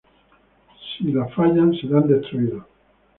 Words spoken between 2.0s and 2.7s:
destruidos.